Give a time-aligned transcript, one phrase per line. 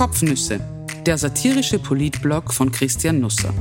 [0.00, 0.58] Kopfnüsse,
[1.04, 3.52] der satirische Politblog von Christian Nusser.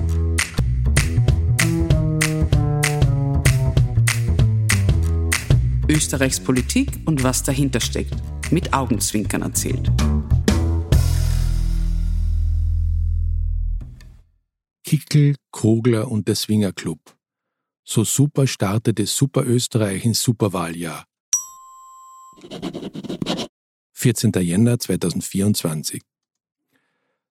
[5.90, 8.16] Österreichs Politik und was dahinter steckt,
[8.52, 9.92] mit Augenzwinkern erzählt.
[14.86, 17.02] Kickel, Kogler und der Swinger Club.
[17.84, 21.04] So super startete Super Österreich ins Superwahljahr.
[23.92, 24.32] 14.
[24.40, 26.02] Jänner 2024.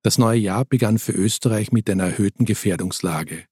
[0.02, 3.44] Das neue Jahr begann für Österreich mit einer erhöhten Gefährdungslage.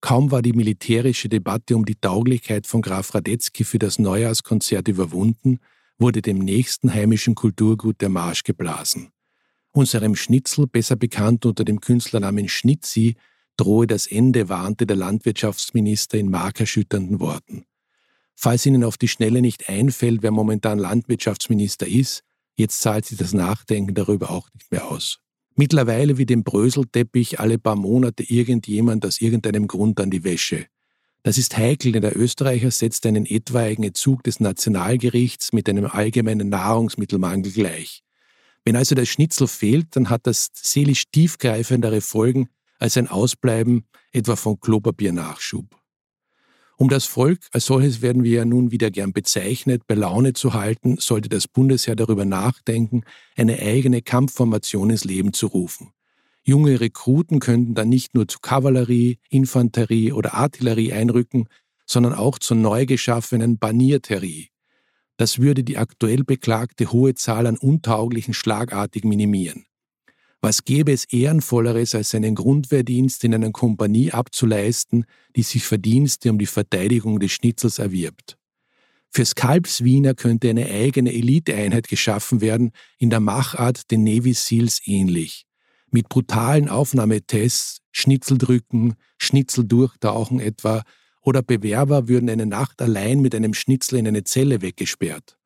[0.00, 5.58] Kaum war die militärische Debatte um die Tauglichkeit von Graf Radetzky für das Neujahrskonzert überwunden,
[5.98, 9.10] wurde dem nächsten heimischen Kulturgut der Marsch geblasen.
[9.72, 13.16] Unserem Schnitzel, besser bekannt unter dem Künstlernamen Schnitzi,
[13.56, 17.64] drohe das Ende, warnte der Landwirtschaftsminister in markerschütternden Worten.
[18.36, 22.22] Falls Ihnen auf die Schnelle nicht einfällt, wer momentan Landwirtschaftsminister ist,
[22.58, 25.20] Jetzt zahlt sich das Nachdenken darüber auch nicht mehr aus.
[25.58, 30.66] Mittlerweile wie dem Bröselteppich alle paar Monate irgendjemand aus irgendeinem Grund an die Wäsche.
[31.24, 36.48] Das ist heikel, denn der Österreicher setzt einen etwaigen Zug des Nationalgerichts mit einem allgemeinen
[36.48, 38.04] Nahrungsmittelmangel gleich.
[38.64, 44.36] Wenn also der Schnitzel fehlt, dann hat das seelisch tiefgreifendere Folgen als ein Ausbleiben etwa
[44.36, 45.76] von Klopapiernachschub.
[46.80, 50.54] Um das Volk als solches werden wir ja nun wieder gern bezeichnet, bei Laune zu
[50.54, 53.02] halten, sollte das Bundesheer darüber nachdenken,
[53.36, 55.90] eine eigene Kampfformation ins Leben zu rufen.
[56.44, 61.48] Junge Rekruten könnten dann nicht nur zu Kavallerie, Infanterie oder Artillerie einrücken,
[61.84, 64.50] sondern auch zur neu geschaffenen Banierterie.
[65.16, 69.67] Das würde die aktuell beklagte hohe Zahl an Untauglichen schlagartig minimieren.
[70.40, 76.38] Was gäbe es Ehrenvolleres, als seinen Grundwehrdienst in einer Kompanie abzuleisten, die sich Verdienste um
[76.38, 78.38] die Verteidigung des Schnitzels erwirbt?
[79.10, 85.46] Fürs Kalbswiener könnte eine eigene Eliteeinheit geschaffen werden, in der Machart den Navy Seals ähnlich.
[85.90, 90.82] Mit brutalen Aufnahmetests, Schnitzeldrücken, Schnitzeldurchtauchen etwa,
[91.22, 95.37] oder Bewerber würden eine Nacht allein mit einem Schnitzel in eine Zelle weggesperrt.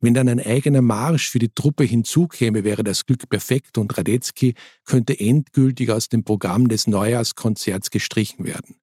[0.00, 4.54] Wenn dann ein eigener Marsch für die Truppe hinzukäme, wäre das Glück perfekt und Radetzky
[4.84, 8.76] könnte endgültig aus dem Programm des Neujahrskonzerts gestrichen werden.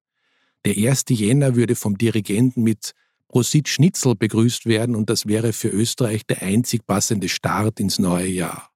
[0.66, 1.04] Der 1.
[1.10, 2.92] Jänner würde vom Dirigenten mit
[3.28, 8.28] Prosit Schnitzel begrüßt werden und das wäre für Österreich der einzig passende Start ins neue
[8.28, 8.70] Jahr.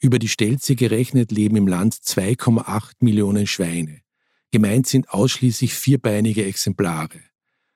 [0.00, 4.00] Über die Stelze gerechnet leben im Land 2,8 Millionen Schweine.
[4.50, 7.20] Gemeint sind ausschließlich vierbeinige Exemplare.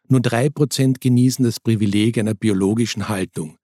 [0.08, 3.58] Nur drei Prozent genießen das Privileg einer biologischen Haltung.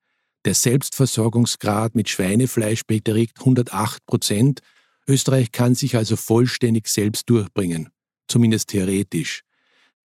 [0.44, 4.60] Der Selbstversorgungsgrad mit Schweinefleisch beträgt 108 Prozent.
[5.06, 7.91] Österreich kann sich also vollständig selbst durchbringen,
[8.26, 9.42] zumindest theoretisch.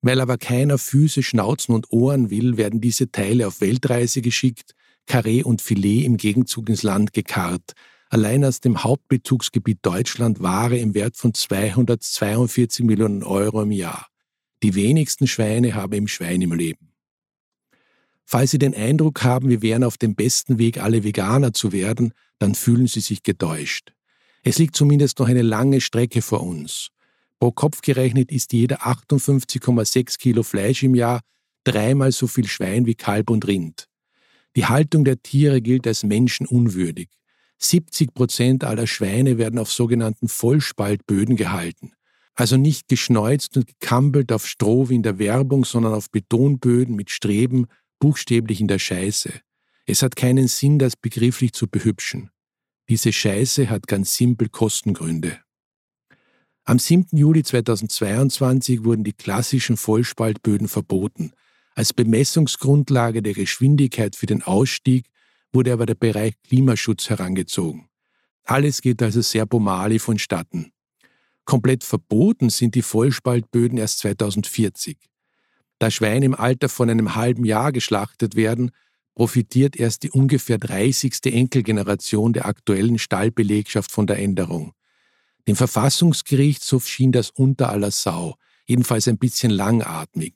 [0.02, 4.74] Weil aber keiner Füße, Schnauzen und Ohren will, werden diese Teile auf Weltreise geschickt,
[5.08, 7.74] Karree und Filet im Gegenzug ins Land gekarrt.
[8.10, 14.08] Allein aus dem Hauptbezugsgebiet Deutschland Ware im Wert von 242 Millionen Euro im Jahr.
[14.64, 16.94] Die wenigsten Schweine haben im Schwein im Leben.
[18.26, 22.14] Falls Sie den Eindruck haben, wir wären auf dem besten Weg, alle Veganer zu werden,
[22.40, 23.94] dann fühlen Sie sich getäuscht.
[24.44, 26.90] Es liegt zumindest noch eine lange Strecke vor uns.
[27.40, 31.22] Pro Kopf gerechnet ist jeder 58,6 Kilo Fleisch im Jahr
[31.64, 33.88] dreimal so viel Schwein wie Kalb und Rind.
[34.56, 37.10] Die Haltung der Tiere gilt als menschenunwürdig.
[37.60, 41.94] 70 Prozent aller Schweine werden auf sogenannten Vollspaltböden gehalten.
[42.38, 47.10] Also nicht geschneuzt und gekampelt auf Stroh wie in der Werbung, sondern auf Betonböden mit
[47.10, 47.66] Streben,
[48.00, 49.32] buchstäblich in der Scheiße.
[49.88, 52.30] Es hat keinen Sinn, das begrifflich zu behübschen.
[52.90, 55.40] Diese Scheiße hat ganz simpel Kostengründe.
[56.64, 57.18] Am 7.
[57.18, 61.32] Juli 2022 wurden die klassischen Vollspaltböden verboten.
[61.74, 65.08] Als Bemessungsgrundlage der Geschwindigkeit für den Ausstieg
[65.52, 67.90] wurde aber der Bereich Klimaschutz herangezogen.
[68.44, 70.72] Alles geht also sehr bomali vonstatten.
[71.48, 74.98] Komplett verboten sind die Vollspaltböden erst 2040.
[75.80, 78.72] Da Schweine im Alter von einem halben Jahr geschlachtet werden,
[79.16, 81.14] profitiert erst die ungefähr 30.
[81.28, 84.74] Enkelgeneration der aktuellen Stallbelegschaft von der Änderung.
[85.48, 88.36] Dem Verfassungsgerichtshof schien das unter aller Sau,
[88.66, 90.36] jedenfalls ein bisschen langatmig.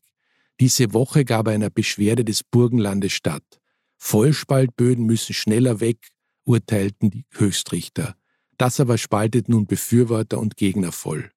[0.61, 3.59] Diese Woche gab er einer Beschwerde des Burgenlandes statt.
[3.97, 6.07] Vollspaltböden müssen schneller weg,
[6.45, 8.15] urteilten die Höchstrichter.
[8.61, 11.31] Das aber spaltet nun Befürworter und Gegner voll.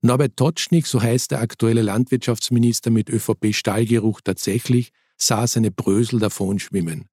[0.00, 7.10] Norbert Totschnig, so heißt der aktuelle Landwirtschaftsminister mit ÖVP-Stallgeruch tatsächlich, sah seine Brösel davon schwimmen.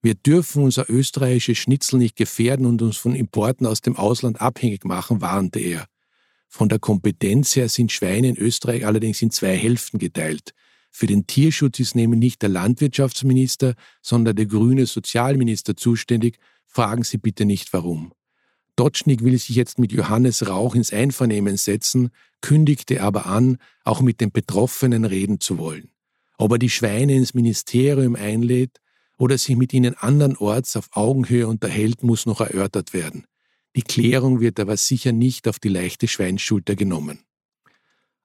[0.00, 4.86] Wir dürfen unser österreichisches Schnitzel nicht gefährden und uns von Importen aus dem Ausland abhängig
[4.86, 5.84] machen, warnte er.
[6.48, 10.54] Von der Kompetenz her sind Schweine in Österreich allerdings in zwei Hälften geteilt.
[10.90, 16.38] Für den Tierschutz ist nämlich nicht der Landwirtschaftsminister, sondern der grüne Sozialminister zuständig.
[16.64, 18.14] Fragen Sie bitte nicht warum.
[18.76, 22.10] Dotschnik will sich jetzt mit Johannes Rauch ins Einvernehmen setzen,
[22.40, 25.90] kündigte aber an, auch mit den Betroffenen reden zu wollen.
[26.38, 28.80] Ob er die Schweine ins Ministerium einlädt
[29.18, 33.26] oder sich mit ihnen andernorts auf Augenhöhe unterhält, muss noch erörtert werden.
[33.76, 37.20] Die Klärung wird aber sicher nicht auf die leichte Schweinschulter genommen.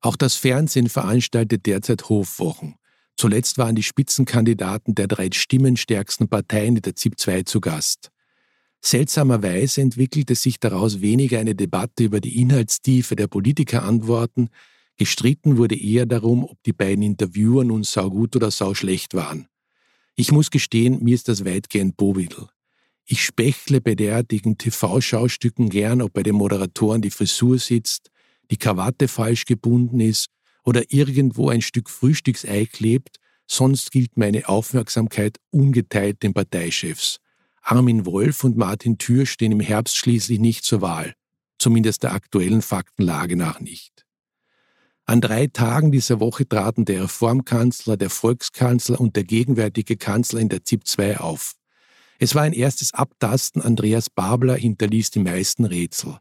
[0.02, 2.76] Auch das Fernsehen veranstaltet derzeit Hofwochen.
[3.16, 8.12] Zuletzt waren die Spitzenkandidaten der drei stimmenstärksten Parteien in der ZIP 2 zu Gast.
[8.82, 14.50] Seltsamerweise entwickelte sich daraus weniger eine Debatte über die Inhaltstiefe der Politikerantworten,
[14.98, 19.48] gestritten wurde eher darum, ob die beiden Interviewer nun saugut oder sauschlecht waren.
[20.16, 22.48] Ich muss gestehen, mir ist das weitgehend Bowidl.
[23.06, 28.10] Ich spechle bei derartigen TV-Schaustücken gern, ob bei den Moderatoren die Frisur sitzt,
[28.52, 30.28] die Krawatte falsch gebunden ist
[30.64, 37.20] oder irgendwo ein Stück Frühstücksei klebt, sonst gilt meine Aufmerksamkeit ungeteilt den Parteichefs.
[37.70, 41.16] Armin Wolf und Martin Thür stehen im Herbst schließlich nicht zur Wahl,
[41.60, 44.06] zumindest der aktuellen Faktenlage nach nicht.
[45.04, 50.48] An drei Tagen dieser Woche traten der Reformkanzler, der Volkskanzler und der gegenwärtige Kanzler in
[50.48, 51.56] der ZIP 2 auf.
[52.20, 56.20] Es war ein erstes Abtasten, Andreas Babler hinterließ die meisten Rätsel.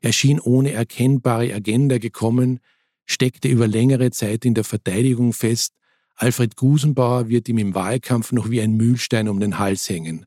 [0.00, 2.60] Er schien ohne erkennbare Agenda gekommen,
[3.04, 5.74] steckte über längere Zeit in der Verteidigung fest,
[6.14, 10.26] Alfred Gusenbauer wird ihm im Wahlkampf noch wie ein Mühlstein um den Hals hängen.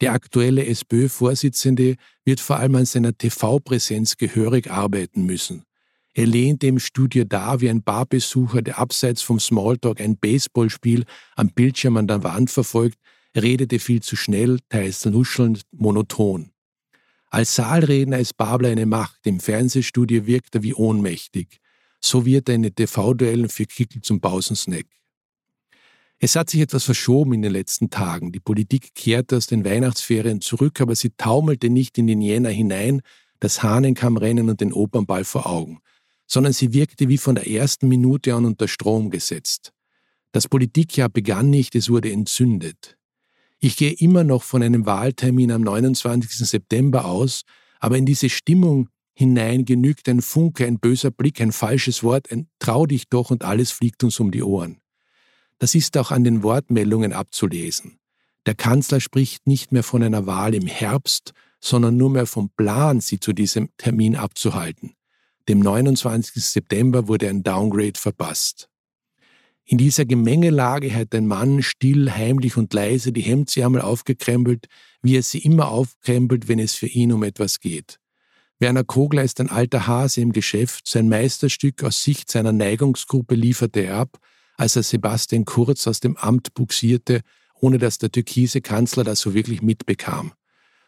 [0.00, 5.64] Der aktuelle SPÖ-Vorsitzende wird vor allem an seiner TV-Präsenz gehörig arbeiten müssen.
[6.14, 11.04] Er lehnte im Studio da wie ein Barbesucher, der abseits vom Smalltalk ein Baseballspiel
[11.36, 12.98] am Bildschirm an der Wand verfolgt,
[13.36, 16.50] redete viel zu schnell, teils nuschelnd, monoton.
[17.30, 21.60] Als Saalredner ist Babler eine Macht, im Fernsehstudio wirkt er wie ohnmächtig.
[22.00, 24.86] So wird er in den TV-Duellen für Kickel zum Pausensnack.
[26.20, 28.32] Es hat sich etwas verschoben in den letzten Tagen.
[28.32, 33.02] Die Politik kehrte aus den Weihnachtsferien zurück, aber sie taumelte nicht in den Jänner hinein,
[33.38, 35.78] das Hahnenkammrennen und den Opernball vor Augen,
[36.26, 39.72] sondern sie wirkte wie von der ersten Minute an unter Strom gesetzt.
[40.32, 42.96] Das Politikjahr begann nicht, es wurde entzündet.
[43.60, 46.30] Ich gehe immer noch von einem Wahltermin am 29.
[46.48, 47.42] September aus,
[47.78, 52.48] aber in diese Stimmung hinein genügt ein Funke, ein böser Blick, ein falsches Wort, ein
[52.58, 54.80] Trau dich doch und alles fliegt uns um die Ohren.
[55.58, 57.98] Das ist auch an den Wortmeldungen abzulesen.
[58.46, 63.00] Der Kanzler spricht nicht mehr von einer Wahl im Herbst, sondern nur mehr vom Plan,
[63.00, 64.94] sie zu diesem Termin abzuhalten.
[65.48, 66.44] Dem 29.
[66.44, 68.68] September wurde ein Downgrade verpasst.
[69.64, 74.66] In dieser Gemengelage hat ein Mann still, heimlich und leise die Hemdsärmel aufgekrempelt,
[75.02, 77.98] wie er sie immer aufkrempelt, wenn es für ihn um etwas geht.
[78.58, 83.80] Werner Kogler ist ein alter Hase im Geschäft, sein Meisterstück aus Sicht seiner Neigungsgruppe lieferte
[83.80, 84.18] er ab,
[84.58, 87.22] als er Sebastian Kurz aus dem Amt buxierte,
[87.60, 90.32] ohne dass der türkise Kanzler das so wirklich mitbekam.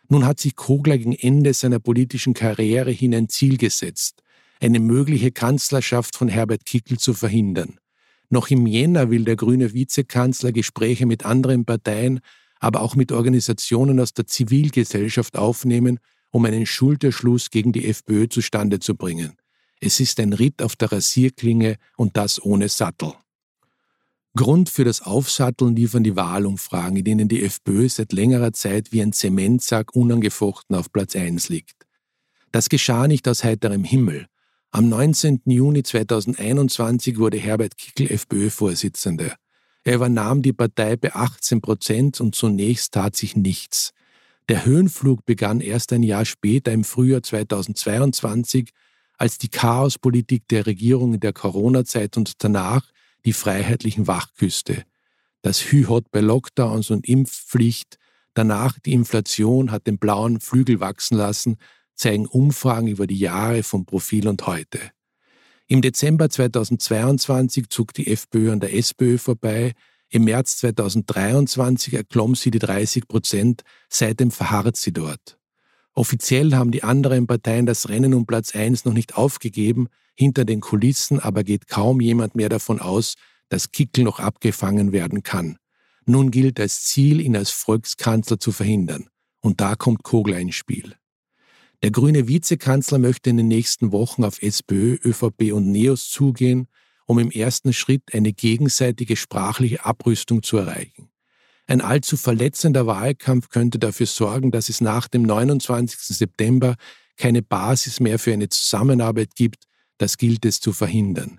[0.08, 4.22] Nun hat sich Kogler gegen Ende seiner politischen Karriere hin ein Ziel gesetzt,
[4.60, 7.78] eine mögliche Kanzlerschaft von Herbert Kickl zu verhindern.
[8.28, 12.20] Noch im Jänner will der grüne Vizekanzler Gespräche mit anderen Parteien,
[12.58, 16.00] aber auch mit Organisationen aus der Zivilgesellschaft aufnehmen,
[16.30, 19.36] um einen Schulterschluss gegen die FPÖ zustande zu bringen.
[19.80, 23.14] Es ist ein Ritt auf der Rasierklinge und das ohne Sattel.
[24.36, 29.02] Grund für das Aufsatteln liefern die Wahlumfragen, in denen die FPÖ seit längerer Zeit wie
[29.02, 31.86] ein Zementsack unangefochten auf Platz 1 liegt.
[32.52, 34.26] Das geschah nicht aus heiterem Himmel.
[34.70, 35.42] Am 19.
[35.46, 39.34] Juni 2021 wurde Herbert Kickl FPÖ-Vorsitzender.
[39.82, 43.92] Er übernahm die Partei bei 18 Prozent und zunächst tat sich nichts.
[44.48, 48.70] Der Höhenflug begann erst ein Jahr später im Frühjahr 2022,
[49.16, 52.90] als die Chaospolitik der Regierung in der Corona-Zeit und danach
[53.24, 54.84] die freiheitlichen Wachküste.
[55.42, 57.98] Das Hühot bei Lockdowns und Impfpflicht,
[58.34, 61.56] danach die Inflation hat den blauen Flügel wachsen lassen,
[61.94, 64.80] zeigen Umfragen über die Jahre vom Profil und heute.
[65.66, 69.72] Im Dezember 2022 zog die FPÖ an der SPÖ vorbei,
[70.08, 75.39] im März 2023 erklomm sie die 30 Prozent, seitdem verharrt sie dort.
[75.94, 80.60] Offiziell haben die anderen Parteien das Rennen um Platz 1 noch nicht aufgegeben, hinter den
[80.60, 83.14] Kulissen aber geht kaum jemand mehr davon aus,
[83.48, 85.56] dass Kickel noch abgefangen werden kann.
[86.06, 89.08] Nun gilt als Ziel, ihn als Volkskanzler zu verhindern.
[89.40, 90.96] Und da kommt Kogler ins Spiel.
[91.82, 96.68] Der grüne Vizekanzler möchte in den nächsten Wochen auf SPÖ, ÖVP und NEOS zugehen,
[97.06, 101.09] um im ersten Schritt eine gegenseitige sprachliche Abrüstung zu erreichen.
[101.70, 106.00] Ein allzu verletzender Wahlkampf könnte dafür sorgen, dass es nach dem 29.
[106.00, 106.74] September
[107.16, 111.38] keine Basis mehr für eine Zusammenarbeit gibt, das gilt es zu verhindern.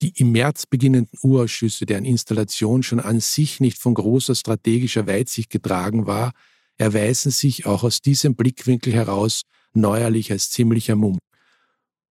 [0.00, 5.50] Die im März beginnenden Urausschüsse, deren Installation schon an sich nicht von großer strategischer Weitsicht
[5.50, 6.32] getragen war,
[6.78, 9.42] erweisen sich auch aus diesem Blickwinkel heraus
[9.74, 11.18] neuerlich als ziemlicher Mumm.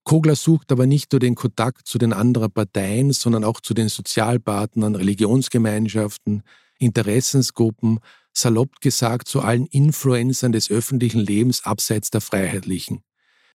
[0.03, 3.89] Kogler sucht aber nicht nur den Kontakt zu den anderen Parteien, sondern auch zu den
[3.89, 6.43] Sozialpartnern, Religionsgemeinschaften,
[6.79, 7.99] Interessensgruppen,
[8.33, 13.03] salopp gesagt zu allen Influencern des öffentlichen Lebens abseits der Freiheitlichen.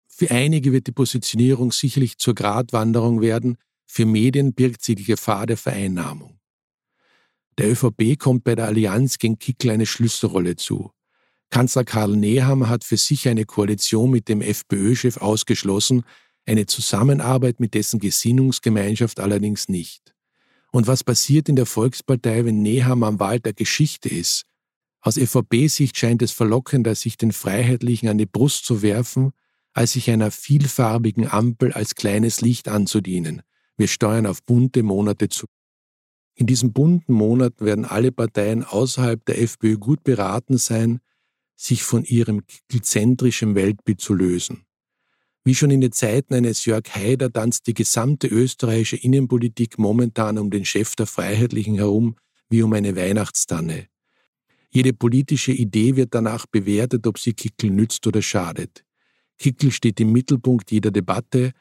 [0.09, 5.47] Für einige wird die Positionierung sicherlich zur Gratwanderung werden, für Medien birgt sie die Gefahr
[5.47, 6.39] der Vereinnahmung.
[7.59, 10.91] Der ÖVP kommt bei der Allianz gegen Kickl eine Schlüsselrolle zu.
[11.51, 16.05] Kanzler Karl Nehammer hat für sich eine Koalition mit dem FPÖ-Chef ausgeschlossen,
[16.47, 20.12] eine Zusammenarbeit mit dessen Gesinnungsgemeinschaft allerdings nicht.
[20.73, 24.45] Und was passiert in der Volkspartei, wenn Nehammer am Wald der Geschichte ist?
[25.03, 29.33] Aus ÖVP-Sicht scheint es verlockender, sich den Freiheitlichen an die Brust zu werfen,
[29.75, 33.43] als sich einer vielfarbigen Ampel als kleines Licht anzudienen.
[33.77, 35.47] Wir steuern auf bunte Monate zu.
[36.35, 41.01] In diesen bunten Monaten werden alle Parteien außerhalb der FPÖ gut beraten sein,
[41.55, 42.43] sich von ihrem
[42.83, 44.65] zentrischen Weltbild zu lösen.
[45.45, 50.51] Wie schon in den Zeiten eines Jörg Haider tanzt die gesamte österreichische Innenpolitik momentan um
[50.51, 52.17] den Chef der Freiheitlichen herum
[52.49, 53.89] wie um eine Weihnachtstanne.
[54.71, 58.85] Jede politische Idee wird danach bewertet, ob sie Kickel nützt oder schadet.
[59.39, 61.53] Kickel steht im Mittelpunkt jeder Debatte,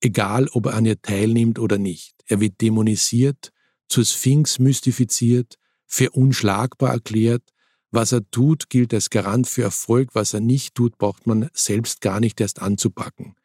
[0.00, 2.14] egal ob er an ihr teilnimmt oder nicht.
[2.26, 3.52] Er wird dämonisiert,
[3.88, 7.42] zur Sphinx mystifiziert, für unschlagbar erklärt,
[7.92, 10.10] was er tut, gilt als Garant für Erfolg.
[10.14, 13.36] Was er nicht tut, braucht man selbst gar nicht erst anzupacken.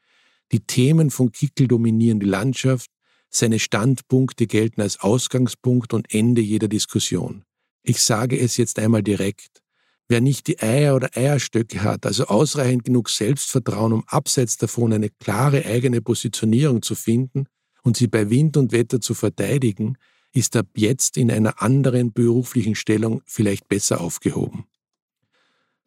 [0.52, 2.90] Die Themen von Kickel dominieren die Landschaft.
[3.30, 7.44] Seine Standpunkte gelten als Ausgangspunkt und Ende jeder Diskussion.
[7.84, 9.62] Ich sage es jetzt einmal direkt.
[10.08, 15.10] Wer nicht die Eier oder Eierstöcke hat, also ausreichend genug Selbstvertrauen, um abseits davon eine
[15.10, 17.48] klare eigene Positionierung zu finden
[17.84, 19.98] und sie bei Wind und Wetter zu verteidigen,
[20.34, 24.66] ist ab jetzt in einer anderen beruflichen Stellung vielleicht besser aufgehoben.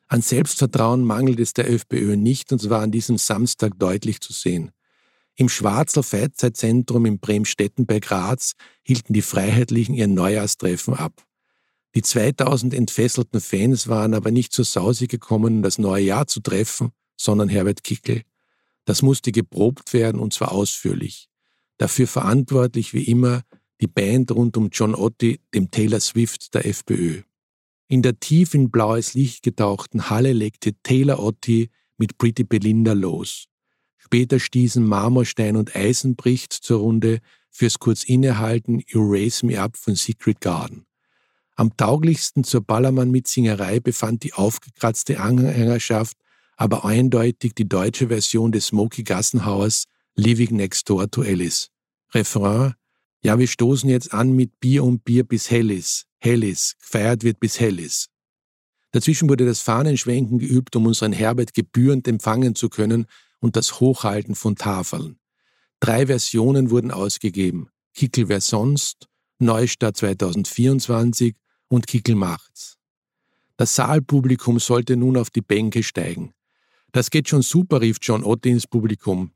[0.08, 4.72] An Selbstvertrauen mangelt es der FPÖ nicht, und zwar an diesem Samstag deutlich zu sehen.
[5.36, 11.24] Im Schwarzer Freizeitzentrum in Bremstetten bei Graz hielten die Freiheitlichen ihr Neujahrstreffen ab.
[11.94, 16.40] Die 2000 entfesselten Fans waren aber nicht zur Sause gekommen, um das neue Jahr zu
[16.40, 18.22] treffen, sondern Herbert Kickel.
[18.84, 21.28] Das musste geprobt werden und zwar ausführlich.
[21.78, 23.42] Dafür verantwortlich wie immer
[23.80, 27.22] die Band rund um John Otti, dem Taylor Swift der FPÖ.
[27.88, 33.46] In der tief in blaues Licht getauchten Halle legte Taylor Otti mit Pretty Belinda los.
[33.98, 37.20] Später stießen Marmorstein und Eisenbricht zur Runde
[37.50, 40.86] fürs kurz Innehalten You Raise Me Up von Secret Garden.
[41.56, 46.16] Am tauglichsten zur Ballermann-Mitsingerei befand die aufgekratzte Anhängerschaft
[46.60, 51.70] aber eindeutig die deutsche Version des Smoky Gassenhauers Living Next Door to Alice.
[52.12, 52.74] Refrain
[53.22, 57.60] ja, wir stoßen jetzt an mit Bier und Bier bis Hellis, Hellis, gefeiert wird bis
[57.60, 58.08] Hellis.
[58.92, 63.06] Dazwischen wurde das Fahnenschwenken geübt, um unseren Herbert gebührend empfangen zu können
[63.38, 65.18] und das Hochhalten von Tafeln.
[65.80, 67.68] Drei Versionen wurden ausgegeben.
[67.94, 69.08] Kickel wer sonst,
[69.38, 71.36] Neustart 2024
[71.68, 72.76] und Kickel macht's.
[73.56, 76.32] Das Saalpublikum sollte nun auf die Bänke steigen.
[76.92, 79.32] Das geht schon super, rief John Otti ins Publikum.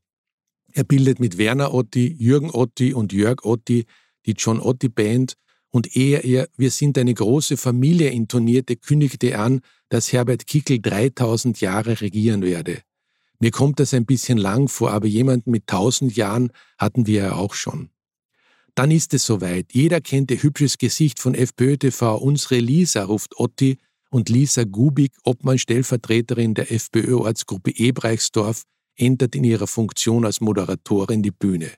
[0.75, 3.87] Er bildet mit Werner Otti, Jürgen Otti und Jörg Otti
[4.26, 5.35] die John Otti Band
[5.71, 10.81] und ehe er Wir sind eine große Familie intonierte, kündigte er an, dass Herbert Kickel
[10.81, 12.83] 3000 Jahre regieren werde.
[13.38, 17.33] Mir kommt das ein bisschen lang vor, aber jemanden mit 1000 Jahren hatten wir ja
[17.35, 17.90] auch schon.
[18.75, 19.73] Dann ist es soweit.
[19.73, 22.16] Jeder kennt ihr hübsches Gesicht von FPÖ TV.
[22.16, 23.78] Unsere Lisa, ruft Otti
[24.11, 28.64] und Lisa Gubik, Obmann Stellvertreterin der FPÖ-Ortsgruppe Ebreichsdorf,
[28.97, 31.71] ändert in ihrer Funktion als Moderatorin die Bühne.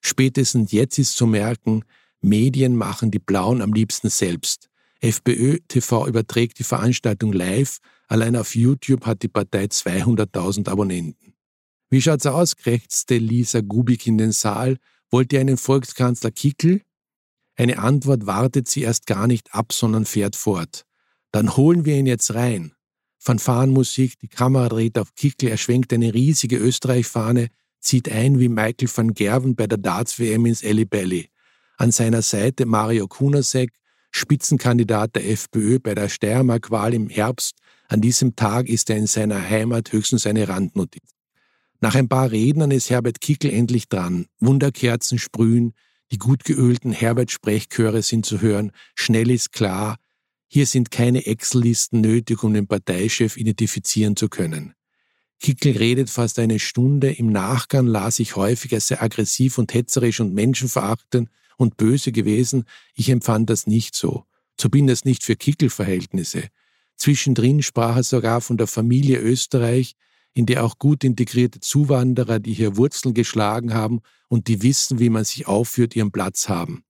[0.00, 1.84] Spätestens jetzt ist zu merken,
[2.20, 4.68] Medien machen die Blauen am liebsten selbst.
[5.00, 7.78] FPÖ TV überträgt die Veranstaltung live,
[8.08, 11.34] allein auf YouTube hat die Partei 200.000 Abonnenten.
[11.88, 12.56] Wie schaut's aus?
[12.56, 14.76] krächzte Lisa Gubik in den Saal.
[15.10, 16.82] Wollt ihr einen Volkskanzler Kickel?
[17.56, 20.86] Eine Antwort wartet sie erst gar nicht ab, sondern fährt fort.
[21.32, 22.72] Dann holen wir ihn jetzt rein.
[23.22, 27.48] Fanfarenmusik, die Kamera dreht auf Kickel, er schwenkt eine riesige Österreich-Fahne,
[27.78, 31.28] zieht ein wie Michael van Gerven bei der Darts-WM ins Ellie Belly.
[31.76, 33.72] An seiner Seite Mario Kunasek,
[34.10, 37.56] Spitzenkandidat der FPÖ bei der Steiermark-Wahl im Herbst.
[37.88, 41.14] An diesem Tag ist er in seiner Heimat höchstens eine Randnotiz.
[41.80, 44.26] Nach ein paar Rednern ist Herbert Kickel endlich dran.
[44.38, 45.74] Wunderkerzen sprühen,
[46.10, 49.96] die gut geölten Herbert-Sprechchöre sind zu hören, schnell ist klar,
[50.52, 54.74] hier sind keine Excel-Listen nötig, um den Parteichef identifizieren zu können.
[55.38, 60.18] Kickel redet fast eine Stunde, im Nachgang las ich häufig, er sei aggressiv und hetzerisch
[60.18, 62.64] und menschenverachtend und böse gewesen.
[62.96, 64.24] Ich empfand das nicht so.
[64.56, 66.48] Zumindest nicht für Kickel-Verhältnisse.
[66.96, 69.94] Zwischendrin sprach er sogar von der Familie Österreich,
[70.32, 75.10] in der auch gut integrierte Zuwanderer, die hier Wurzeln geschlagen haben und die wissen, wie
[75.10, 76.82] man sich aufführt, ihren Platz haben.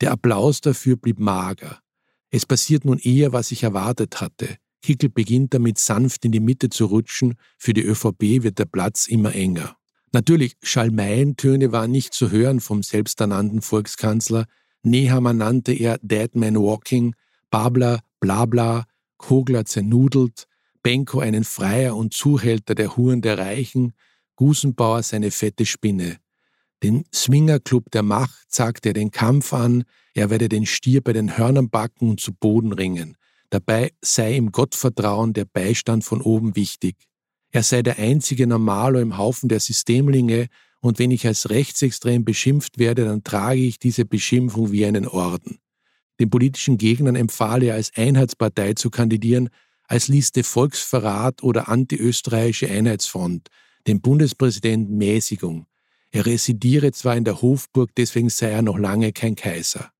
[0.00, 1.80] Der Applaus dafür blieb mager.
[2.30, 4.56] Es passiert nun eher, was ich erwartet hatte.
[4.82, 9.06] Kickel beginnt damit sanft in die Mitte zu rutschen, für die ÖVP wird der Platz
[9.08, 9.76] immer enger.
[10.12, 14.46] Natürlich, Schalmeientöne waren nicht zu hören vom selbsternannten Volkskanzler,
[14.82, 17.14] Nehammer nannte er Deadman Walking,
[17.50, 18.86] Babler Blabla,
[19.18, 20.46] Kogler zernudelt,
[20.82, 23.92] Benko einen Freier und Zuhälter der Huren der Reichen,
[24.36, 26.18] Gusenbauer seine fette Spinne.
[26.82, 31.36] Den Swingerclub der Macht sagte er den Kampf an, er werde den Stier bei den
[31.36, 33.16] Hörnern backen und zu Boden ringen.
[33.50, 36.96] Dabei sei im Gottvertrauen der Beistand von oben wichtig.
[37.50, 40.48] Er sei der einzige Normalo im Haufen der Systemlinge
[40.80, 45.58] und wenn ich als rechtsextrem beschimpft werde, dann trage ich diese Beschimpfung wie einen Orden.
[46.20, 49.48] Den politischen Gegnern empfahle er als Einheitspartei zu kandidieren,
[49.88, 53.48] als Liste Volksverrat oder antiösterreichische Einheitsfront,
[53.86, 55.66] dem Bundespräsidenten Mäßigung.
[56.16, 59.90] Er residiere zwar in der Hofburg, deswegen sei er noch lange kein Kaiser.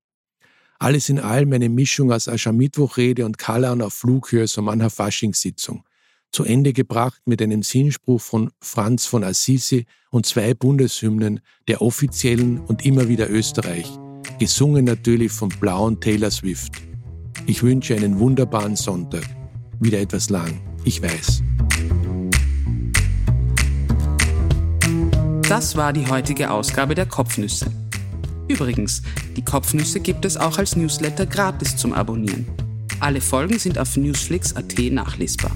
[0.79, 5.83] Alles in allem eine Mischung aus Aschermittwochrede und Kallern auf Flughöhe so mancher Faschingssitzung.
[6.31, 12.61] Zu Ende gebracht mit einem Sinnspruch von Franz von Assisi und zwei Bundeshymnen, der offiziellen
[12.61, 13.87] und immer wieder Österreich,
[14.39, 16.71] gesungen natürlich vom blauen Taylor Swift.
[17.45, 19.29] Ich wünsche einen wunderbaren Sonntag.
[19.79, 21.43] Wieder etwas lang, ich weiß.
[25.47, 27.71] Das war die heutige Ausgabe der Kopfnüsse.
[28.49, 29.01] Übrigens,
[29.37, 32.45] die Kopfnüsse gibt es auch als Newsletter gratis zum Abonnieren.
[32.99, 35.51] Alle Folgen sind auf newsflix.at nachlesbar.